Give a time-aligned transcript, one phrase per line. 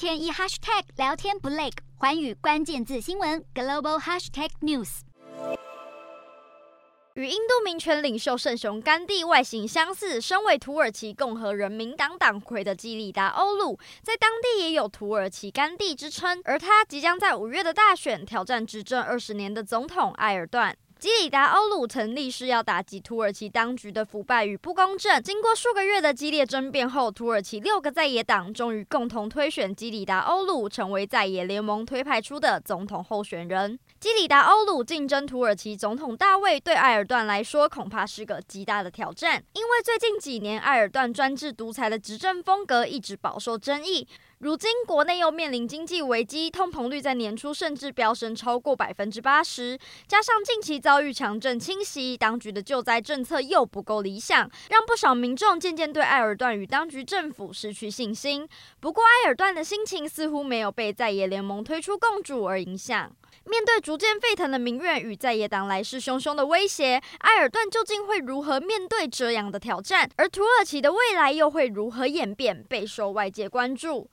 [0.00, 1.68] 天一 hashtag 聊天不累，
[1.98, 5.00] 环宇关键字新闻 global hashtag news。
[7.12, 20.74] 与印度民权领袖圣雄甘地外形相似，身为土耳其共和人民党党魁的基里达欧鲁，在当地也有土耳其甘地之称，而他即将在五月的大选挑战执政二十年的总统埃尔段。
[21.00, 25.22] 基里达欧鲁曾立誓要打击土耳其当局的腐败与不公正。
[25.22, 33.78] 经过数个月的激烈争辩后，土耳其六个在野党终于共同推选基里达欧鲁成为在野联盟推派出的总统候选人。
[33.98, 44.06] 基里达欧鲁竞争土耳其总统大位，对埃尔段来说恐怕是个极大的挑战，因为最近几年埃尔段专制独裁的执政风格一直饱受争议。
[44.40, 58.48] 如今国内又面临经济危机，通膨率在年初甚至飙升超过百分之八十，加上近期遭遇强震侵袭，当局的救灾政策又不够理想，让不少民众渐渐对埃尔段与当局政府失去信心。
[58.80, 63.12] 不过，埃尔段的心情似乎没有被在野联盟推出共主而影响。
[63.44, 70.08] 面对逐渐沸腾的民怨与在野党来势汹汹的威胁，埃尔段究竟会如何面对这样的挑战？
[70.16, 72.64] 而土耳其的未来又会如何演变？
[72.64, 74.08] 备受外界关注。